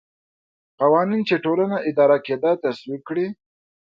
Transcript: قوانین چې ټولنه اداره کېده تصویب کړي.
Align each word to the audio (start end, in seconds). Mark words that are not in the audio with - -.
قوانین 0.79 1.21
چې 1.29 1.35
ټولنه 1.43 1.77
اداره 1.89 2.17
کېده 2.25 2.51
تصویب 2.63 3.01
کړي. 3.09 3.27